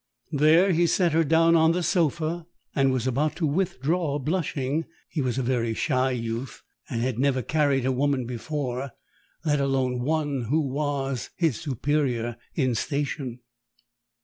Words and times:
There 0.31 0.71
he 0.71 0.87
set 0.87 1.11
her 1.11 1.23
down 1.23 1.55
on 1.55 1.73
the 1.73 1.83
sofa 1.83 2.47
and 2.75 2.91
was 2.91 3.05
about 3.05 3.35
to 3.35 3.45
withdraw, 3.45 4.17
blushing. 4.17 4.85
He 5.07 5.21
was 5.21 5.37
a 5.37 5.43
very 5.43 5.75
shy 5.75 6.09
youth 6.09 6.63
and 6.89 7.01
had 7.03 7.19
never 7.19 7.43
carried 7.43 7.85
a 7.85 7.91
woman 7.91 8.25
before, 8.25 8.93
let 9.45 9.59
alone 9.59 10.01
one 10.01 10.45
who 10.49 10.61
was 10.61 11.29
his 11.35 11.61
superior 11.61 12.37
in 12.55 12.73
station. 12.73 13.41